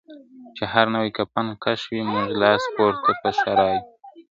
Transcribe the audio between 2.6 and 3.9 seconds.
پورته په ښرا یو..